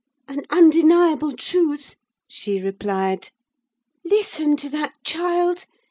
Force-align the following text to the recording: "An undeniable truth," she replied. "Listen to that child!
"An 0.27 0.45
undeniable 0.49 1.31
truth," 1.33 1.95
she 2.27 2.59
replied. 2.59 3.29
"Listen 4.03 4.57
to 4.57 4.67
that 4.67 4.93
child! 5.03 5.67